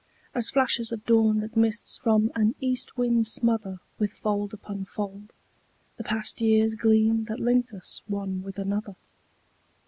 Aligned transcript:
As 0.33 0.49
flashes 0.49 0.91
of 0.91 1.05
dawn 1.05 1.41
that 1.41 1.55
mists 1.55 1.99
from 1.99 2.31
an 2.33 2.55
east 2.59 2.97
wind 2.97 3.27
smother 3.27 3.79
With 3.99 4.13
fold 4.13 4.51
upon 4.51 4.85
fold, 4.85 5.31
The 5.97 6.03
past 6.03 6.41
years 6.41 6.73
gleam 6.73 7.25
that 7.25 7.39
linked 7.39 7.71
us 7.71 8.01
one 8.07 8.41
with 8.41 8.57
another. 8.57 8.95